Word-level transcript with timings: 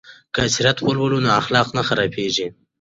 که 0.33 0.41
سیرت 0.53 0.77
ولولو 0.87 1.17
نو 1.25 1.29
اخلاق 1.41 1.67
نه 1.77 1.81
خرابیږي. 1.87 2.47